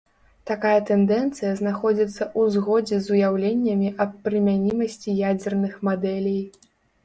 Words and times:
Такая 0.51 0.77
тэндэнцыя 0.89 1.51
знаходзіцца 1.59 2.19
ў 2.21 2.41
згодзе 2.57 2.97
з 3.05 3.13
уяўленнямі 3.17 3.93
аб 4.09 4.19
прымянімасці 4.27 5.19
ядзерных 5.33 5.81
мадэлей. 5.93 6.43